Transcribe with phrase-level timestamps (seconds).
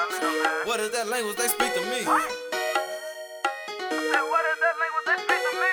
[0.00, 2.04] What is that language they speak to me?
[2.08, 2.24] What?
[4.32, 5.72] what is that language they speak to me?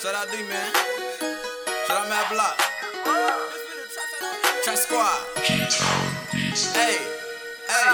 [0.00, 0.72] Shout out D man.
[1.86, 2.56] Shout out Matt Block.
[4.64, 5.20] Trap Squad.
[6.72, 6.96] Hey,
[7.68, 7.92] hey.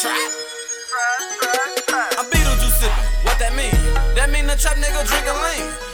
[0.00, 0.30] Trap.
[2.16, 3.08] I'm Beetlejuice sipping.
[3.24, 3.76] What that mean?
[4.14, 5.85] That mean the trap nigga drinking lean.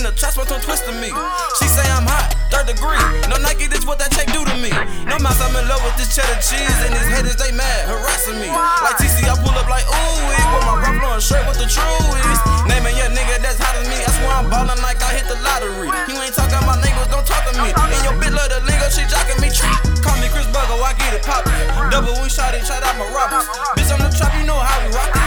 [0.00, 1.12] In the trap to twist to me.
[1.60, 2.96] She say I'm hot, third degree.
[3.28, 4.72] No Nike, this what that tape do to me.
[5.04, 6.72] No mouse, I'm in love with this cheddar cheese.
[6.88, 8.48] And these haters, they mad, harassing me.
[8.48, 12.40] Like TC, I pull up like ooh, with my rough blowing shirt with the truest.
[12.64, 14.00] Naming your nigga that's hot as me.
[14.00, 15.92] I swear I'm ballin' like I hit the lottery.
[16.08, 17.68] You ain't talking my neighbors, don't talk to me.
[17.68, 19.52] And your bitch love the lingo, she jocking me.
[20.00, 21.52] Call me Chris Bugger, I get it poppin'.
[21.92, 23.44] Double wing shot it, shout out my robbers.
[23.76, 25.19] Bitch, I'm the trap, you know how we rock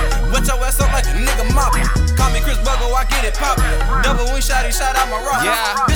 [0.43, 0.47] it.
[0.47, 1.87] Your ass up like a nigga moppin'.
[2.15, 4.03] Call me Chris Bugger, I get it poppin'.
[4.03, 5.45] Double wing shot shout out my robbers.
[5.45, 5.92] Yeah.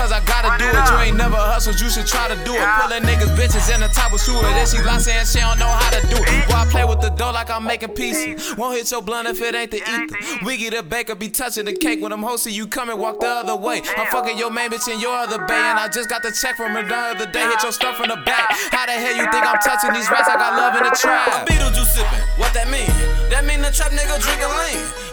[0.00, 0.90] Run it up because I gotta do it.
[0.90, 2.68] You ain't never hustled, you should try to do it.
[2.80, 4.40] Pulling niggas, bitches in the top of sewer.
[4.40, 6.48] Then she lost and she don't know how to do it.
[6.48, 8.56] Boy, I play with the dough like I'm making pieces.
[8.56, 10.44] Won't hit your blunt if it ain't the ether.
[10.44, 13.28] Wiggy the baker be touching the cake when I'm hosting you come and walk the
[13.28, 13.82] other way.
[13.96, 16.56] I'm fucking your main bitch in your other bay, and I just got the check
[16.56, 17.44] from her the other day.
[17.44, 18.50] Hit your stuff from the back.
[18.72, 20.28] How the hell you think I'm touching these rats?
[20.28, 21.46] I got love in the trap.
[21.48, 22.88] Beetlejuice sippin', what that mean?
[23.30, 25.09] That mean the trap nigga drinking lean.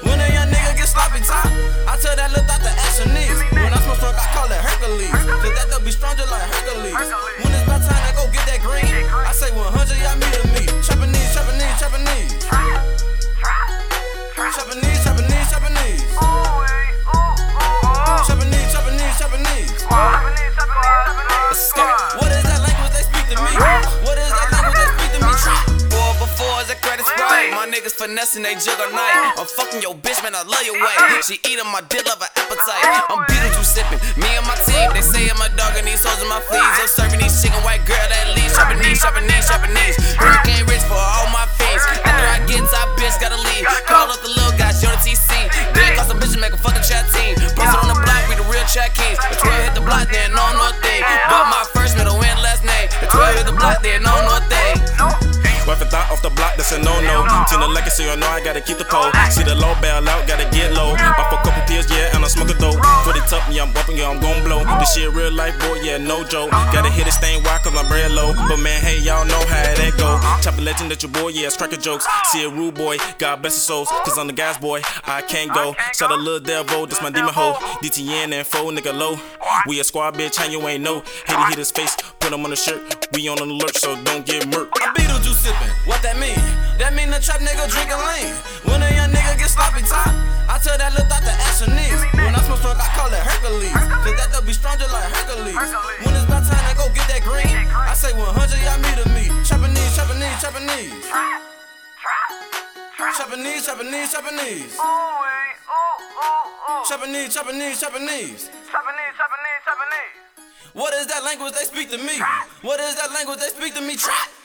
[28.08, 29.36] Finessing, they juggle night.
[29.36, 30.96] I'm fucking your bitch, man, I love your way.
[31.28, 32.80] She eating my dick, love her appetite.
[33.12, 34.96] I'm Beetlejuice sipping, me and my team.
[34.96, 36.64] They say I'm a dog and these hoes in my fleas.
[36.80, 38.56] I'm serving these chicken white girl that leaves.
[38.56, 40.00] Trapanese, Trapanese, Trapanese.
[40.16, 41.84] Hurricane rich for all my fiends.
[42.08, 43.68] After I get top, bitch, gotta leave.
[43.84, 45.52] Call up the little guy, show the TC.
[45.76, 47.36] Then call some bitches, make a fucking chat team.
[47.60, 49.20] Posted on the block, we the real chat kings.
[49.20, 51.04] The 12 hit the block, then no, no thing.
[51.28, 52.88] But my first, middle, and last name.
[53.04, 55.27] The 12 hit the block, then no, no thing.
[55.68, 57.28] Wife and thought off the block, that's a no no.
[57.52, 59.12] Tina legacy, I know I gotta keep the pole.
[59.28, 60.96] See the low bail out, gotta get low.
[60.96, 62.80] Off a couple pills, yeah, and I smoke a dope.
[63.04, 64.64] For the top, yeah, I'm bumping, yeah, I'm gon' blow.
[64.80, 66.52] This shit real life, boy, yeah, no joke.
[66.72, 68.32] Gotta hit this thing wide, cause my bread low.
[68.48, 70.16] But man, hey, y'all know how that go.
[70.40, 72.08] Chop a legend that your boy, yeah, it's cracking jokes.
[72.32, 73.90] See a rude boy, God bless his souls.
[74.08, 75.76] Cause I'm the guy's boy, I can't go.
[75.92, 77.56] Shout a little devil, this my demon hoe.
[77.84, 79.20] DTN and foe, nigga low.
[79.68, 81.04] We a squad, bitch, how you ain't know.
[81.28, 83.08] Hit it, hit his face, put him on the shirt.
[83.12, 84.67] We on an alert, so don't get murked.
[87.18, 88.30] The trap nigga drinking lean.
[88.70, 90.06] When a young nigga get sloppy top,
[90.46, 91.98] I tell that little thought to ask your knees.
[92.14, 93.74] When I smoke strong, I call it Hercules.
[93.74, 95.58] Cause that they'll be strong just like Hercules.
[96.06, 98.22] When it's about time to go get that green, I say 100,
[98.62, 99.34] y'all meet of me.
[99.42, 100.94] Trapanese, Trapanese, Trapanese.
[103.02, 104.78] Trapanese, Trapanese, Trapanese.
[106.86, 108.46] Trapanese, Trapanese, Trapanese.
[110.78, 112.22] What is that language they speak to me?
[112.62, 113.98] What is that language they speak to me?
[113.98, 114.37] Trap.